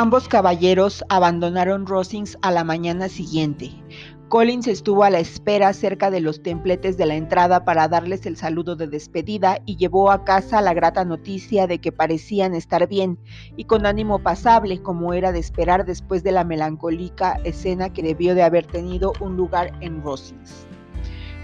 Ambos 0.00 0.28
caballeros 0.28 1.04
abandonaron 1.08 1.84
Rosings 1.84 2.38
a 2.42 2.52
la 2.52 2.62
mañana 2.62 3.08
siguiente. 3.08 3.72
Collins 4.28 4.68
estuvo 4.68 5.02
a 5.02 5.10
la 5.10 5.18
espera 5.18 5.72
cerca 5.72 6.08
de 6.12 6.20
los 6.20 6.40
templetes 6.40 6.96
de 6.96 7.04
la 7.04 7.16
entrada 7.16 7.64
para 7.64 7.88
darles 7.88 8.24
el 8.24 8.36
saludo 8.36 8.76
de 8.76 8.86
despedida 8.86 9.58
y 9.66 9.74
llevó 9.74 10.12
a 10.12 10.22
casa 10.22 10.62
la 10.62 10.72
grata 10.72 11.04
noticia 11.04 11.66
de 11.66 11.80
que 11.80 11.90
parecían 11.90 12.54
estar 12.54 12.86
bien 12.86 13.18
y 13.56 13.64
con 13.64 13.86
ánimo 13.86 14.20
pasable 14.20 14.80
como 14.80 15.14
era 15.14 15.32
de 15.32 15.40
esperar 15.40 15.84
después 15.84 16.22
de 16.22 16.30
la 16.30 16.44
melancólica 16.44 17.40
escena 17.42 17.92
que 17.92 18.04
debió 18.04 18.36
de 18.36 18.44
haber 18.44 18.68
tenido 18.68 19.14
un 19.18 19.36
lugar 19.36 19.72
en 19.80 20.00
Rosings. 20.00 20.68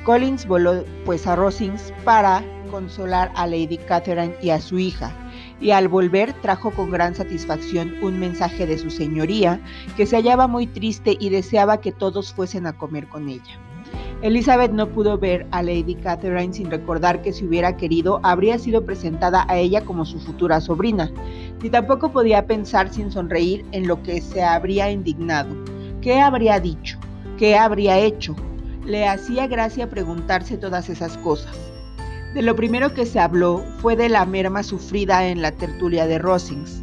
Collins 0.05 0.47
voló 0.47 0.85
pues 1.05 1.27
a 1.27 1.35
Rosings 1.35 1.93
para 2.05 2.45
consolar 2.71 3.33
a 3.35 3.49
Lady 3.49 3.79
Catherine 3.79 4.37
y 4.41 4.51
a 4.51 4.61
su 4.61 4.79
hija, 4.79 5.13
y 5.61 5.71
al 5.71 5.89
volver 5.89 6.33
trajo 6.35 6.71
con 6.71 6.91
gran 6.91 7.15
satisfacción 7.15 7.95
un 8.03 8.19
mensaje 8.19 8.67
de 8.67 8.79
su 8.79 8.91
señoría, 8.91 9.61
que 9.97 10.07
se 10.07 10.17
hallaba 10.17 10.47
muy 10.47 10.67
triste 10.67 11.17
y 11.19 11.31
deseaba 11.31 11.81
que 11.81 11.93
todos 11.93 12.33
fuesen 12.33 12.67
a 12.67 12.73
comer 12.75 13.09
con 13.09 13.29
ella. 13.29 13.59
Elizabeth 14.23 14.73
no 14.73 14.89
pudo 14.89 15.19
ver 15.19 15.47
a 15.51 15.63
Lady 15.63 15.97
Catherine 15.97 16.55
sin 16.55 16.71
recordar 16.71 17.21
que 17.21 17.33
si 17.33 17.45
hubiera 17.45 17.77
querido 17.77 18.21
habría 18.23 18.59
sido 18.59 18.85
presentada 18.85 19.45
a 19.49 19.59
ella 19.59 19.85
como 19.85 20.07
su 20.07 20.19
futura 20.19 20.61
sobrina, 20.61 21.11
ni 21.63 21.69
tampoco 21.69 22.11
podía 22.11 22.47
pensar 22.47 22.93
sin 22.93 23.13
sonreír 23.13 23.67
en 23.73 23.87
lo 23.87 24.03
que 24.03 24.21
se 24.21 24.43
habría 24.43 24.91
indignado. 24.91 25.55
¿Qué 26.01 26.21
habría 26.21 26.59
dicho? 26.59 26.99
¿Qué 27.39 27.57
habría 27.57 27.99
hecho? 27.99 28.35
Le 28.87 29.07
hacía 29.07 29.47
gracia 29.47 29.91
preguntarse 29.91 30.57
todas 30.57 30.89
esas 30.89 31.17
cosas. 31.19 31.74
De 32.35 32.43
lo 32.43 32.57
primero 32.57 32.93
que 32.95 33.07
se 33.07 33.21
habló 33.21 33.63
fue 33.79 33.95
de 33.95 34.09
la 34.09 34.27
merma 34.27 34.65
sufrida 34.65 35.29
en 35.29 35.41
la 35.41 35.53
tertulia 35.53 36.09
de 36.09 36.19
Rosings. 36.19 36.83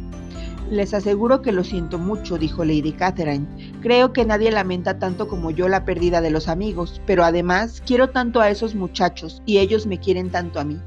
Les 0.70 0.94
aseguro 0.94 1.42
que 1.42 1.52
lo 1.52 1.62
siento 1.62 1.98
mucho, 1.98 2.38
dijo 2.38 2.64
Lady 2.64 2.92
Catherine. 2.92 3.46
Creo 3.82 4.14
que 4.14 4.24
nadie 4.24 4.50
lamenta 4.50 4.98
tanto 4.98 5.28
como 5.28 5.50
yo 5.50 5.68
la 5.68 5.84
pérdida 5.84 6.22
de 6.22 6.30
los 6.30 6.48
amigos, 6.48 7.02
pero 7.04 7.22
además 7.22 7.82
quiero 7.84 8.08
tanto 8.08 8.40
a 8.40 8.48
esos 8.48 8.74
muchachos 8.74 9.42
y 9.44 9.58
ellos 9.58 9.86
me 9.86 10.00
quieren 10.00 10.30
tanto 10.30 10.58
a 10.58 10.64
mí. 10.64 10.80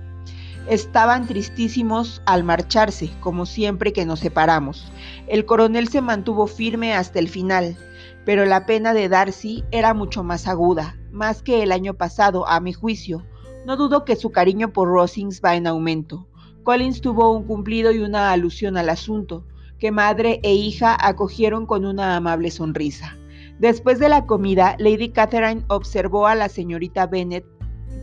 Estaban 0.67 1.27
tristísimos 1.27 2.23
al 2.25 2.43
marcharse, 2.43 3.11
como 3.19 3.45
siempre 3.45 3.93
que 3.93 4.07
nos 4.07 4.19
separamos. 4.19 4.91
El 5.27 5.45
coronel 5.45 5.89
se 5.89 6.01
mantuvo 6.01 6.47
firme 6.47 6.95
hasta 6.95 7.19
el 7.19 7.29
final, 7.29 7.77
pero 8.25 8.45
la 8.45 8.65
pena 8.65 8.95
de 8.95 9.09
Darcy 9.09 9.63
era 9.69 9.93
mucho 9.93 10.23
más 10.23 10.47
aguda, 10.47 10.97
más 11.11 11.43
que 11.43 11.61
el 11.61 11.71
año 11.71 11.93
pasado, 11.93 12.47
a 12.47 12.59
mi 12.59 12.73
juicio 12.73 13.23
no 13.65 13.77
dudo 13.77 14.05
que 14.05 14.15
su 14.15 14.31
cariño 14.31 14.71
por 14.71 14.87
Rosings 14.87 15.41
va 15.43 15.55
en 15.55 15.67
aumento. 15.67 16.27
Collins 16.63 17.01
tuvo 17.01 17.31
un 17.31 17.43
cumplido 17.45 17.91
y 17.91 17.99
una 17.99 18.31
alusión 18.31 18.77
al 18.77 18.89
asunto, 18.89 19.45
que 19.79 19.91
madre 19.91 20.39
e 20.43 20.53
hija 20.53 20.95
acogieron 20.99 21.65
con 21.65 21.85
una 21.85 22.15
amable 22.15 22.51
sonrisa. 22.51 23.17
Después 23.59 23.99
de 23.99 24.09
la 24.09 24.25
comida, 24.25 24.75
Lady 24.79 25.09
Catherine 25.09 25.63
observó 25.67 26.27
a 26.27 26.35
la 26.35 26.49
señorita 26.49 27.07
Bennet, 27.07 27.45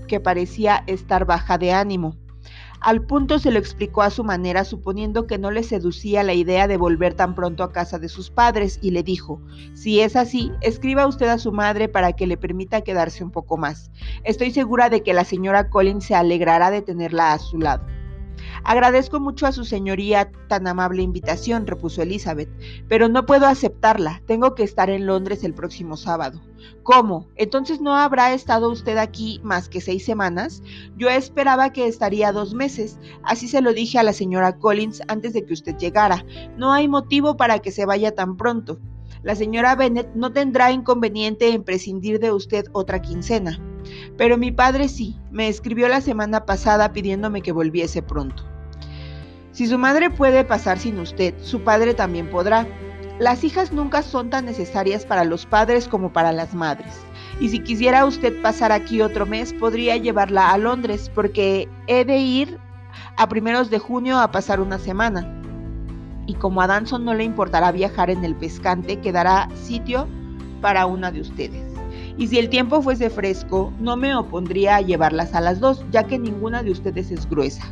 que 0.09 0.21
parecía 0.21 0.85
estar 0.87 1.27
baja 1.27 1.59
de 1.59 1.73
ánimo. 1.73 2.17
Al 2.83 3.03
punto 3.03 3.39
se 3.39 3.53
lo 3.53 3.61
explicó 3.61 4.03
a 4.03 4.11
su 4.11 4.25
manera, 4.25 4.65
suponiendo 4.65 5.29
que 5.29 5.39
no 5.39 5.53
le 5.53 5.63
seducía 5.63 6.25
la 6.25 6.35
idea 6.35 6.67
de 6.67 6.77
volver 6.77 7.15
tan 7.15 7.37
pronto 7.37 7.63
a 7.63 7.71
casa 7.71 8.01
de 8.01 8.09
sus 8.09 8.31
padres, 8.31 8.81
y 8.83 8.91
le 8.91 9.05
dijo, 9.05 9.41
si 9.73 10.01
es 10.01 10.17
así, 10.17 10.51
escriba 10.63 11.07
usted 11.07 11.29
a 11.29 11.39
su 11.39 11.53
madre 11.53 11.89
para 11.89 12.13
que 12.15 12.27
le 12.27 12.37
permita 12.37 12.81
quedarse 12.81 13.23
un 13.23 13.31
poco 13.31 13.57
más. 13.57 13.93
Estoy 14.25 14.51
segura 14.51 14.91
de 14.91 15.05
que 15.05 15.15
la 15.15 15.25
señora 15.25 15.71
Collins 15.71 16.07
se 16.07 16.17
alegrará 16.17 16.73
de 16.73 16.83
tenerla 16.83 17.33
a 17.33 17.39
su 17.39 17.59
lado. 17.59 17.87
Agradezco 18.65 19.19
mucho 19.19 19.47
a 19.47 19.53
su 19.53 19.65
señoría 19.65 20.31
tan 20.49 20.67
amable 20.67 21.03
invitación, 21.03 21.67
repuso 21.67 22.03
Elizabeth, 22.03 22.49
pero 22.89 23.09
no 23.09 23.27
puedo 23.27 23.47
aceptarla. 23.47 24.23
Tengo 24.27 24.55
que 24.55 24.63
estar 24.63 24.89
en 24.89 25.07
Londres 25.07 25.43
el 25.43 25.55
próximo 25.55 25.97
sábado. 25.97 26.41
¿Cómo? 26.85 27.29
¿Entonces 27.37 27.81
no 27.81 27.95
habrá 27.95 28.33
estado 28.33 28.71
usted 28.71 28.99
aquí 28.99 29.41
más 29.43 29.69
que 29.69 29.81
seis 29.81 30.05
semanas? 30.05 30.63
Yo 30.97 31.09
esperaba 31.09 31.73
que 31.73 31.87
estaría 31.87 32.33
dos 32.33 32.55
meses. 32.55 32.99
Así 33.25 33.49
se 33.49 33.63
lo 33.63 33.73
dije 33.73 33.99
a 33.99 34.05
la 34.05 34.13
señora 34.13 34.59
Collins 34.59 35.03
antes 35.09 35.33
de 35.33 35.45
que 35.45 35.55
usted 35.55 35.77
llegara. 35.77 36.25
No 36.57 36.73
hay 36.73 36.89
motivo 36.89 37.37
para 37.37 37.59
que 37.59 37.73
se 37.73 37.85
vaya 37.85 38.15
tan 38.15 38.37
pronto. 38.37 38.79
La 39.23 39.35
señora 39.37 39.75
Bennet 39.77 40.11
no 40.15 40.33
tendrá 40.33 40.73
inconveniente 40.73 41.53
en 41.53 41.63
prescindir 41.63 42.19
de 42.19 42.33
usted 42.33 42.67
otra 42.73 43.01
quincena. 43.01 43.61
Pero 44.17 44.37
mi 44.37 44.53
padre 44.53 44.89
sí, 44.89 45.17
me 45.31 45.49
escribió 45.49 45.89
la 45.89 46.01
semana 46.01 46.45
pasada 46.45 46.93
pidiéndome 46.93 47.43
que 47.43 47.53
volviese 47.53 48.03
pronto. 48.03 48.52
Si 49.53 49.67
su 49.67 49.79
madre 49.79 50.11
puede 50.11 50.45
pasar 50.45 50.79
sin 50.79 50.99
usted, 50.99 51.35
su 51.43 51.61
padre 51.61 51.95
también 51.95 52.29
podrá. 52.31 52.67
Las 53.19 53.45
hijas 53.45 53.73
nunca 53.73 54.03
son 54.03 54.31
tan 54.31 54.47
necesarias 54.47 55.05
para 55.05 55.25
los 55.25 55.45
padres 55.47 55.89
como 55.89 56.13
para 56.13 56.33
las 56.33 56.55
madres. 56.55 56.95
Y 57.39 57.51
si 57.51 57.61
quisiera 57.61 58.05
usted 58.07 58.41
pasar 58.41 58.73
aquí 58.73 59.03
otro 59.03 59.27
mes, 59.27 59.53
podría 59.53 59.97
llevarla 59.97 60.51
a 60.51 60.59
Londres, 60.59 61.11
porque 61.15 61.69
he 61.87 62.05
de 62.05 62.19
ir 62.19 62.59
a 63.17 63.29
primeros 63.29 63.69
de 63.69 63.79
junio 63.79 64.19
a 64.19 64.31
pasar 64.31 64.61
una 64.61 64.79
semana. 64.79 65.29
Y 66.27 66.35
como 66.35 66.63
a 66.63 66.67
Danson 66.67 67.05
no 67.05 67.15
le 67.15 67.25
importará 67.25 67.73
viajar 67.73 68.09
en 68.11 68.25
el 68.25 68.35
pescante, 68.35 69.01
quedará 69.01 69.49
sitio 69.55 70.09
para 70.61 70.87
una 70.87 71.11
de 71.11 71.21
ustedes 71.21 71.73
y 72.19 72.29
si 72.29 72.39
el 72.39 72.49
tiempo 72.49 72.83
fuese 72.83 73.11
fresco, 73.11 73.73
no 73.81 73.97
me 73.97 74.15
opondría 74.15 74.77
a 74.77 74.81
llevarlas 74.81 75.35
a 75.35 75.41
las 75.41 75.61
dos, 75.61 75.85
ya 75.91 76.05
que 76.05 76.19
ninguna 76.19 76.63
de 76.63 76.71
ustedes 76.71 77.11
es 77.11 77.29
gruesa. 77.29 77.65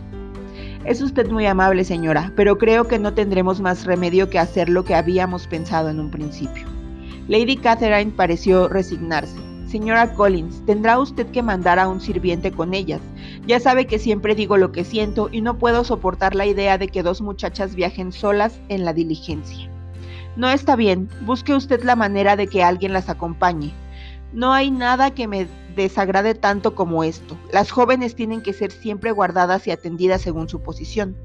Es 0.85 1.03
usted 1.03 1.31
muy 1.31 1.45
amable, 1.45 1.85
señora, 1.85 2.33
pero 2.37 2.57
creo 2.57 2.89
que 2.89 2.99
no 2.99 3.13
tendremos 3.13 3.61
más 3.61 3.85
remedio 3.85 4.31
que 4.31 4.39
hacer 4.39 4.71
lo 4.71 4.83
que 4.83 4.95
habíamos 4.95 5.47
pensado 5.47 5.91
en 5.91 6.01
un 6.01 6.11
principio. 6.11 6.67
Lady 7.29 7.57
Catherine 7.57 8.13
pareció 8.13 8.67
resignarse. 8.67 9.39
Señora 9.67 10.15
Collins, 10.15 10.65
tendrá 10.65 10.99
usted 10.99 11.27
que 11.27 11.43
mandar 11.43 11.79
a 11.79 11.87
un 11.87 12.01
sirviente 12.01 12.51
con 12.51 12.73
ellas. 12.73 13.01
Ya 13.47 13.61
sabe 13.61 13.87
que 13.87 13.99
siempre 13.99 14.35
digo 14.35 14.57
lo 14.57 14.73
que 14.73 14.85
siento 14.85 15.29
y 15.31 15.43
no 15.43 15.59
puedo 15.59 15.85
soportar 15.85 16.35
la 16.35 16.47
idea 16.47 16.79
de 16.79 16.89
que 16.89 17.03
dos 17.03 17.21
muchachas 17.21 17.75
viajen 17.75 18.11
solas 18.11 18.59
en 18.69 18.85
la 18.87 18.95
diligencia. 18.95 19.71
No 20.35 20.49
está 20.49 20.77
bien, 20.77 21.11
busque 21.21 21.55
usted 21.55 21.85
la 21.85 21.95
manera 21.95 22.37
de 22.37 22.47
que 22.47 22.65
alguien 22.65 22.95
las 22.95 23.11
acompañe. 23.11 23.73
No 24.33 24.53
hay 24.55 24.71
nada 24.71 25.11
que 25.11 25.29
me 25.29 25.47
desagrade 25.75 26.35
tanto 26.35 26.75
como 26.75 27.05
esto. 27.05 27.37
Las 27.53 27.71
jóvenes 27.71 28.15
tienen 28.15 28.43
que 28.43 28.53
ser 28.53 28.73
siempre 28.73 29.13
guardadas 29.13 29.67
y 29.67 29.71
atendidas 29.71 30.23
según 30.23 30.49
su 30.49 30.61
posición. 30.61 31.17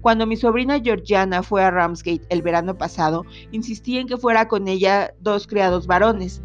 Cuando 0.00 0.26
mi 0.26 0.36
sobrina 0.36 0.80
Georgiana 0.80 1.42
fue 1.42 1.62
a 1.64 1.70
Ramsgate 1.70 2.26
el 2.28 2.42
verano 2.42 2.76
pasado, 2.76 3.24
insistí 3.52 3.98
en 3.98 4.06
que 4.06 4.16
fuera 4.16 4.48
con 4.48 4.68
ella 4.68 5.14
dos 5.20 5.46
criados 5.46 5.86
varones. 5.86 6.42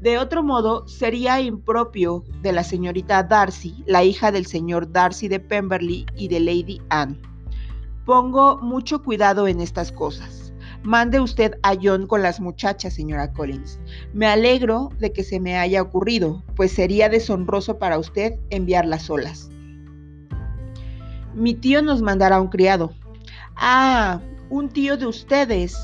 De 0.00 0.18
otro 0.18 0.42
modo, 0.42 0.86
sería 0.88 1.40
impropio 1.40 2.24
de 2.42 2.52
la 2.52 2.64
señorita 2.64 3.22
Darcy, 3.22 3.84
la 3.86 4.02
hija 4.02 4.32
del 4.32 4.46
señor 4.46 4.90
Darcy 4.90 5.28
de 5.28 5.38
Pemberley 5.38 6.06
y 6.16 6.28
de 6.28 6.40
Lady 6.40 6.80
Anne. 6.88 7.20
Pongo 8.04 8.58
mucho 8.58 9.02
cuidado 9.02 9.46
en 9.46 9.60
estas 9.60 9.92
cosas. 9.92 10.41
Mande 10.84 11.20
usted 11.20 11.58
a 11.62 11.74
John 11.80 12.08
con 12.08 12.22
las 12.22 12.40
muchachas, 12.40 12.94
señora 12.94 13.32
Collins. 13.32 13.78
Me 14.12 14.26
alegro 14.26 14.88
de 14.98 15.12
que 15.12 15.22
se 15.22 15.38
me 15.38 15.56
haya 15.56 15.80
ocurrido, 15.80 16.42
pues 16.56 16.72
sería 16.72 17.08
deshonroso 17.08 17.78
para 17.78 17.98
usted 17.98 18.40
enviarlas 18.50 19.02
solas. 19.02 19.48
Mi 21.34 21.54
tío 21.54 21.82
nos 21.82 22.02
mandará 22.02 22.40
un 22.40 22.48
criado. 22.48 22.92
Ah, 23.54 24.20
un 24.50 24.68
tío 24.68 24.96
de 24.96 25.06
ustedes. 25.06 25.76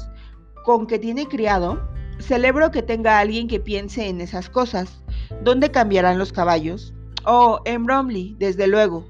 ¿Con 0.64 0.88
que 0.88 0.98
tiene 0.98 1.26
criado? 1.26 1.88
Celebro 2.18 2.72
que 2.72 2.82
tenga 2.82 3.20
alguien 3.20 3.46
que 3.46 3.60
piense 3.60 4.08
en 4.08 4.20
esas 4.20 4.50
cosas. 4.50 5.04
¿Dónde 5.44 5.70
cambiarán 5.70 6.18
los 6.18 6.32
caballos? 6.32 6.92
Oh, 7.24 7.60
en 7.64 7.84
Bromley, 7.84 8.34
desde 8.38 8.66
luego. 8.66 9.08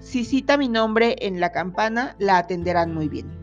Si 0.00 0.24
cita 0.24 0.56
mi 0.56 0.68
nombre 0.68 1.14
en 1.20 1.38
la 1.38 1.52
campana, 1.52 2.16
la 2.18 2.38
atenderán 2.38 2.92
muy 2.92 3.08
bien. 3.08 3.35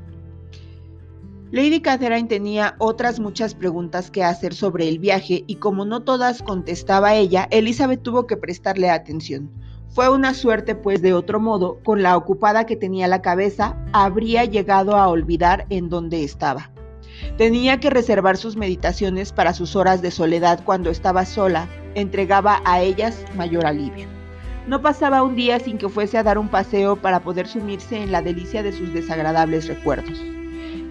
Lady 1.53 1.81
Catherine 1.81 2.27
tenía 2.27 2.73
otras 2.79 3.19
muchas 3.19 3.53
preguntas 3.53 4.09
que 4.09 4.23
hacer 4.23 4.55
sobre 4.55 4.89
el 4.89 4.97
viaje 4.97 5.44
y 5.45 5.57
como 5.57 5.85
no 5.85 6.00
todas 6.00 6.41
contestaba 6.41 7.13
ella, 7.13 7.47
Elizabeth 7.51 8.01
tuvo 8.01 8.25
que 8.25 8.38
prestarle 8.38 8.89
atención. 8.89 9.51
Fue 9.89 10.09
una 10.09 10.33
suerte, 10.33 10.73
pues 10.73 11.03
de 11.03 11.13
otro 11.13 11.39
modo, 11.39 11.77
con 11.83 12.01
la 12.01 12.17
ocupada 12.17 12.65
que 12.65 12.75
tenía 12.75 13.07
la 13.07 13.21
cabeza, 13.21 13.77
habría 13.94 14.45
llegado 14.45 14.95
a 14.95 15.07
olvidar 15.07 15.67
en 15.69 15.89
dónde 15.89 16.23
estaba. 16.23 16.71
Tenía 17.38 17.79
que 17.79 17.91
reservar 17.91 18.38
sus 18.38 18.57
meditaciones 18.57 19.31
para 19.31 19.53
sus 19.53 19.75
horas 19.75 20.01
de 20.01 20.09
soledad 20.09 20.63
cuando 20.65 20.89
estaba 20.89 21.23
sola, 21.23 21.69
entregaba 21.94 22.63
a 22.65 22.81
ellas 22.81 23.23
mayor 23.38 23.67
alivio. 23.67 24.07
No 24.65 24.81
pasaba 24.81 25.21
un 25.21 25.35
día 25.35 25.59
sin 25.59 25.77
que 25.77 25.88
fuese 25.88 26.17
a 26.17 26.23
dar 26.23 26.39
un 26.39 26.49
paseo 26.49 26.95
para 26.95 27.19
poder 27.19 27.47
sumirse 27.47 28.01
en 28.01 28.11
la 28.11 28.23
delicia 28.23 28.63
de 28.63 28.73
sus 28.73 28.91
desagradables 28.91 29.67
recuerdos. 29.67 30.19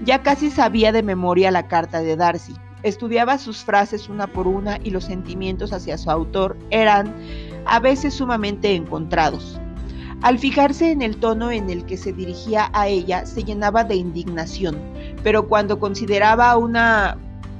Ya 0.04 0.22
casi 0.22 0.50
sabía 0.50 0.90
de 0.90 1.04
memoria 1.04 1.52
la 1.52 1.68
carta 1.68 2.00
de 2.00 2.16
Darcy. 2.16 2.54
Estudiaba 2.82 3.38
sus 3.38 3.58
frases 3.58 4.08
una 4.08 4.26
por 4.26 4.48
una 4.48 4.78
y 4.82 4.90
los 4.90 5.04
sentimientos 5.04 5.72
hacia 5.72 5.96
su 5.96 6.10
autor 6.10 6.58
eran 6.70 7.14
a 7.66 7.78
veces 7.78 8.14
sumamente 8.14 8.74
encontrados. 8.74 9.60
Al 10.22 10.40
fijarse 10.40 10.90
en 10.90 11.02
el 11.02 11.16
tono 11.18 11.52
en 11.52 11.70
el 11.70 11.84
que 11.84 11.96
se 11.96 12.12
dirigía 12.12 12.70
a 12.72 12.88
ella, 12.88 13.26
se 13.26 13.44
llenaba 13.44 13.84
de 13.84 13.94
indignación, 13.94 14.76
pero 15.22 15.46
cuando 15.46 15.78
consideraba 15.78 16.56
una 16.56 17.16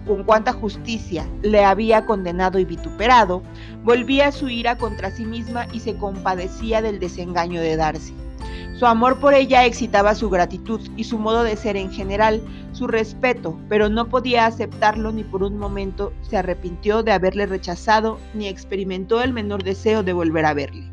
con 0.07 0.25
cuánta 0.25 0.53
justicia 0.53 1.25
le 1.43 1.65
había 1.65 2.07
condenado 2.07 2.59
y 2.59 2.65
vituperado, 2.65 3.43
volvía 3.85 4.33
su 4.33 4.49
ira 4.49 4.77
contra 4.77 5.13
sí 5.13 5.25
misma 5.25 5.67
y 5.73 5.79
se 5.79 5.97
compadecía 5.97 6.83
del 6.83 6.99
desengaño 6.99 7.61
de 7.61 7.77
Darcy. 7.77 8.15
Su 8.83 8.87
amor 8.89 9.21
por 9.21 9.33
ella 9.33 9.65
excitaba 9.65 10.17
su 10.17 10.29
gratitud 10.29 10.81
y 10.97 11.05
su 11.05 11.17
modo 11.17 11.45
de 11.45 11.55
ser 11.55 11.77
en 11.77 11.93
general, 11.93 12.43
su 12.73 12.89
respeto, 12.89 13.57
pero 13.69 13.89
no 13.89 14.09
podía 14.09 14.45
aceptarlo 14.45 15.13
ni 15.13 15.23
por 15.23 15.45
un 15.45 15.57
momento 15.57 16.13
se 16.23 16.37
arrepintió 16.37 17.05
de 17.05 17.13
haberle 17.13 17.47
rechazado 17.47 18.19
ni 18.35 18.49
experimentó 18.49 19.23
el 19.23 19.33
menor 19.33 19.63
deseo 19.63 20.03
de 20.03 20.13
volver 20.13 20.47
a 20.47 20.55
verle. 20.55 20.91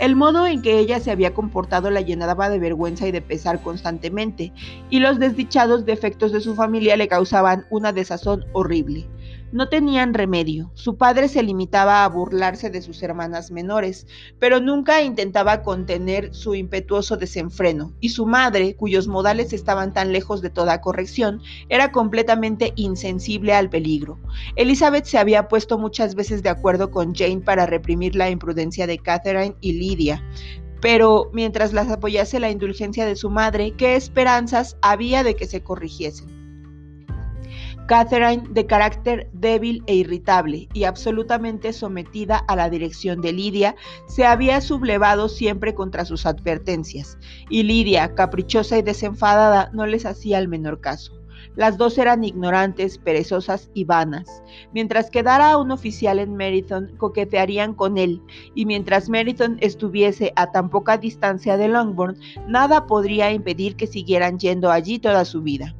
El 0.00 0.16
modo 0.16 0.48
en 0.48 0.60
que 0.60 0.80
ella 0.80 0.98
se 0.98 1.12
había 1.12 1.34
comportado 1.34 1.88
la 1.88 2.00
llenaba 2.00 2.48
de 2.48 2.58
vergüenza 2.58 3.06
y 3.06 3.12
de 3.12 3.22
pesar 3.22 3.62
constantemente, 3.62 4.52
y 4.90 4.98
los 4.98 5.20
desdichados 5.20 5.84
defectos 5.84 6.32
de 6.32 6.40
su 6.40 6.56
familia 6.56 6.96
le 6.96 7.06
causaban 7.06 7.64
una 7.70 7.92
desazón 7.92 8.44
horrible. 8.54 9.06
No 9.50 9.70
tenían 9.70 10.12
remedio. 10.12 10.70
Su 10.74 10.98
padre 10.98 11.26
se 11.26 11.42
limitaba 11.42 12.04
a 12.04 12.08
burlarse 12.08 12.68
de 12.68 12.82
sus 12.82 13.02
hermanas 13.02 13.50
menores, 13.50 14.06
pero 14.38 14.60
nunca 14.60 15.00
intentaba 15.00 15.62
contener 15.62 16.34
su 16.34 16.54
impetuoso 16.54 17.16
desenfreno, 17.16 17.94
y 17.98 18.10
su 18.10 18.26
madre, 18.26 18.76
cuyos 18.76 19.08
modales 19.08 19.54
estaban 19.54 19.94
tan 19.94 20.12
lejos 20.12 20.42
de 20.42 20.50
toda 20.50 20.82
corrección, 20.82 21.40
era 21.70 21.92
completamente 21.92 22.74
insensible 22.76 23.54
al 23.54 23.70
peligro. 23.70 24.18
Elizabeth 24.56 25.06
se 25.06 25.16
había 25.16 25.48
puesto 25.48 25.78
muchas 25.78 26.14
veces 26.14 26.42
de 26.42 26.50
acuerdo 26.50 26.90
con 26.90 27.14
Jane 27.14 27.40
para 27.40 27.64
reprimir 27.64 28.16
la 28.16 28.28
imprudencia 28.28 28.86
de 28.86 28.98
Catherine 28.98 29.56
y 29.62 29.72
Lydia, 29.72 30.22
pero 30.82 31.30
mientras 31.32 31.72
las 31.72 31.90
apoyase 31.90 32.38
la 32.38 32.50
indulgencia 32.50 33.06
de 33.06 33.16
su 33.16 33.30
madre, 33.30 33.72
¿qué 33.78 33.96
esperanzas 33.96 34.76
había 34.82 35.24
de 35.24 35.36
que 35.36 35.46
se 35.46 35.62
corrigiesen? 35.62 36.37
Catherine, 37.88 38.42
de 38.50 38.66
carácter 38.66 39.30
débil 39.32 39.82
e 39.86 39.94
irritable 39.94 40.68
y 40.74 40.84
absolutamente 40.84 41.72
sometida 41.72 42.36
a 42.46 42.54
la 42.54 42.68
dirección 42.68 43.22
de 43.22 43.32
Lidia, 43.32 43.76
se 44.06 44.26
había 44.26 44.60
sublevado 44.60 45.30
siempre 45.30 45.74
contra 45.74 46.04
sus 46.04 46.26
advertencias, 46.26 47.16
y 47.48 47.62
Lidia, 47.62 48.14
caprichosa 48.14 48.76
y 48.76 48.82
desenfadada, 48.82 49.70
no 49.72 49.86
les 49.86 50.04
hacía 50.04 50.38
el 50.38 50.48
menor 50.48 50.82
caso. 50.82 51.18
Las 51.56 51.78
dos 51.78 51.96
eran 51.96 52.24
ignorantes, 52.24 52.98
perezosas 52.98 53.70
y 53.72 53.84
vanas. 53.84 54.42
Mientras 54.74 55.10
quedara 55.10 55.56
un 55.56 55.70
oficial 55.70 56.18
en 56.18 56.36
Meriton, 56.36 56.94
coquetearían 56.98 57.72
con 57.72 57.96
él, 57.96 58.20
y 58.54 58.66
mientras 58.66 59.08
Meriton 59.08 59.56
estuviese 59.62 60.34
a 60.36 60.52
tan 60.52 60.68
poca 60.68 60.98
distancia 60.98 61.56
de 61.56 61.68
Longbourn, 61.68 62.18
nada 62.46 62.86
podría 62.86 63.32
impedir 63.32 63.76
que 63.76 63.86
siguieran 63.86 64.38
yendo 64.38 64.70
allí 64.70 64.98
toda 64.98 65.24
su 65.24 65.40
vida. 65.40 65.74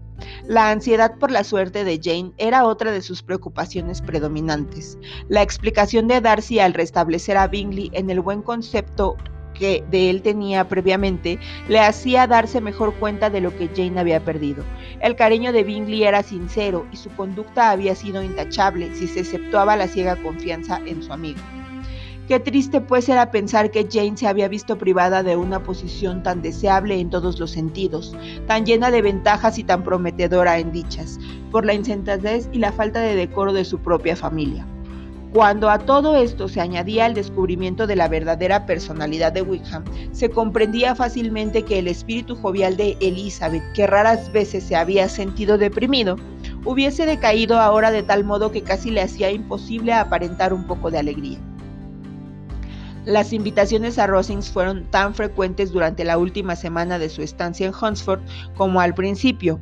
La 0.47 0.71
ansiedad 0.71 1.17
por 1.19 1.31
la 1.31 1.45
suerte 1.45 1.85
de 1.85 2.01
Jane 2.03 2.33
era 2.39 2.65
otra 2.65 2.91
de 2.91 3.03
sus 3.03 3.23
preocupaciones 3.23 4.01
predominantes. 4.01 4.99
La 5.29 5.43
explicación 5.43 6.09
de 6.09 6.21
Darcy 6.21 6.59
al 6.59 6.75
restablecer 6.75 7.37
a 7.37 7.49
Bingley 7.49 7.91
en 7.93 8.11
el 8.11 8.21
buen 8.21 8.43
concepto 8.43 9.17
que 9.59 9.85
de 9.91 10.09
él 10.09 10.23
tenía 10.23 10.69
previamente 10.69 11.39
le 11.69 11.81
hacía 11.81 12.27
darse 12.27 12.61
mejor 12.61 12.95
cuenta 12.95 13.29
de 13.29 13.41
lo 13.41 13.57
que 13.57 13.69
Jane 13.75 13.99
había 14.01 14.25
perdido. 14.25 14.65
El 15.01 15.17
cariño 15.17 15.53
de 15.53 15.65
Bingley 15.65 16.05
era 16.05 16.23
sincero 16.23 16.87
y 16.93 16.97
su 16.97 17.11
conducta 17.11 17.71
había 17.71 17.95
sido 17.95 18.23
intachable 18.23 18.95
si 18.95 19.09
se 19.09 19.21
exceptuaba 19.21 19.77
la 19.77 19.89
ciega 19.89 20.17
confianza 20.17 20.81
en 20.87 21.03
su 21.03 21.13
amigo. 21.13 21.41
Qué 22.29 22.39
triste 22.39 22.83
pues 22.83 23.09
era 23.09 23.31
pensar 23.31 23.71
que 23.71 23.89
Jane 23.91 24.19
se 24.19 24.27
había 24.27 24.49
visto 24.49 24.77
privada 24.77 25.23
de 25.23 25.37
una 25.37 25.63
posición 25.63 26.23
tan 26.23 26.43
deseable 26.43 27.01
en 27.01 27.09
todos 27.09 27.41
los 27.41 27.53
sentidos, 27.53 28.15
tan 28.47 28.67
llena 28.67 28.91
de 28.91 29.01
ventajas 29.01 29.59
y 29.59 29.65
tan 29.65 29.83
prometedora 29.83 30.59
en 30.59 30.71
dichas, 30.71 31.19
por 31.51 31.65
la 31.65 31.73
insensatez 31.73 32.51
y 32.53 32.59
la 32.59 32.71
falta 32.71 33.01
de 33.01 33.17
decoro 33.17 33.55
de 33.55 33.65
su 33.65 33.79
propia 33.79 34.15
familia. 34.15 34.67
Cuando 35.33 35.71
a 35.71 35.79
todo 35.79 36.17
esto 36.17 36.49
se 36.49 36.61
añadía 36.61 37.07
el 37.07 37.15
descubrimiento 37.15 37.87
de 37.87 37.97
la 37.97 38.09
verdadera 38.09 38.67
personalidad 38.67 39.33
de 39.33 39.41
Wickham, 39.41 39.85
se 40.13 40.29
comprendía 40.29 40.95
fácilmente 40.95 41.63
que 41.63 41.79
el 41.79 41.89
espíritu 41.89 42.37
jovial 42.37 42.77
de 42.77 42.99
Elizabeth, 43.01 43.63
que 43.73 43.87
raras 43.87 44.31
veces 44.33 44.65
se 44.65 44.77
había 44.77 45.09
sentido 45.09 45.57
deprimido, 45.57 46.17
hubiese 46.67 47.07
decaído 47.07 47.59
ahora 47.59 47.91
de 47.91 48.03
tal 48.03 48.25
modo 48.25 48.53
que 48.53 48.61
casi 48.61 48.91
le 48.91 49.01
hacía 49.01 49.31
imposible 49.31 49.95
aparentar 49.95 50.53
un 50.53 50.67
poco 50.67 50.91
de 50.91 50.99
alegría. 50.99 51.39
Las 53.09 53.33
invitaciones 53.33 53.99
a 53.99 54.07
Rosings 54.07 54.51
fueron 54.51 54.85
tan 54.85 55.15
frecuentes 55.15 55.73
durante 55.73 56.05
la 56.05 56.19
última 56.19 56.57
semana 56.57 56.99
de 56.99 57.09
su 57.09 57.23
estancia 57.23 57.67
en 57.67 57.73
Hunsford 57.73 58.21
como 58.55 58.83
al 58.83 58.93
principio. 58.93 59.61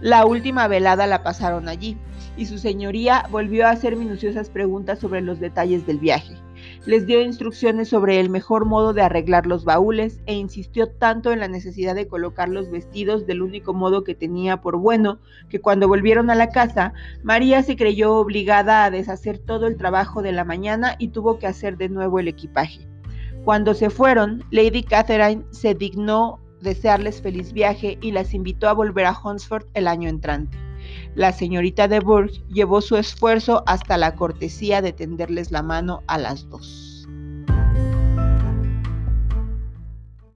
La 0.00 0.24
última 0.24 0.66
velada 0.66 1.06
la 1.06 1.22
pasaron 1.22 1.68
allí, 1.68 1.98
y 2.38 2.46
su 2.46 2.56
señoría 2.56 3.26
volvió 3.30 3.66
a 3.66 3.72
hacer 3.72 3.96
minuciosas 3.96 4.48
preguntas 4.48 4.98
sobre 4.98 5.20
los 5.20 5.40
detalles 5.40 5.86
del 5.86 5.98
viaje. 5.98 6.38
Les 6.84 7.06
dio 7.06 7.20
instrucciones 7.20 7.88
sobre 7.88 8.20
el 8.20 8.30
mejor 8.30 8.64
modo 8.64 8.92
de 8.92 9.02
arreglar 9.02 9.46
los 9.46 9.64
baúles 9.64 10.20
e 10.26 10.34
insistió 10.34 10.88
tanto 10.88 11.32
en 11.32 11.40
la 11.40 11.48
necesidad 11.48 11.94
de 11.94 12.06
colocar 12.06 12.48
los 12.48 12.70
vestidos 12.70 13.26
del 13.26 13.42
único 13.42 13.74
modo 13.74 14.04
que 14.04 14.14
tenía 14.14 14.60
por 14.60 14.76
bueno, 14.76 15.18
que 15.48 15.60
cuando 15.60 15.88
volvieron 15.88 16.30
a 16.30 16.34
la 16.34 16.50
casa, 16.50 16.92
María 17.22 17.62
se 17.62 17.76
creyó 17.76 18.14
obligada 18.14 18.84
a 18.84 18.90
deshacer 18.90 19.38
todo 19.38 19.66
el 19.66 19.76
trabajo 19.76 20.22
de 20.22 20.32
la 20.32 20.44
mañana 20.44 20.96
y 20.98 21.08
tuvo 21.08 21.38
que 21.38 21.46
hacer 21.46 21.76
de 21.76 21.88
nuevo 21.88 22.18
el 22.18 22.28
equipaje. 22.28 22.86
Cuando 23.44 23.74
se 23.74 23.90
fueron, 23.90 24.44
Lady 24.50 24.82
Catherine 24.82 25.44
se 25.50 25.74
dignó 25.74 26.40
desearles 26.60 27.22
feliz 27.22 27.52
viaje 27.52 27.98
y 28.00 28.12
las 28.12 28.34
invitó 28.34 28.68
a 28.68 28.72
volver 28.72 29.06
a 29.06 29.16
Hunsford 29.16 29.66
el 29.74 29.86
año 29.88 30.08
entrante. 30.08 30.65
La 31.14 31.32
señorita 31.32 31.88
de 31.88 32.00
Bourgh 32.00 32.30
llevó 32.48 32.80
su 32.80 32.96
esfuerzo 32.96 33.62
hasta 33.66 33.96
la 33.96 34.14
cortesía 34.14 34.82
de 34.82 34.92
tenderles 34.92 35.50
la 35.50 35.62
mano 35.62 36.02
a 36.06 36.18
las 36.18 36.48
dos. 36.48 36.95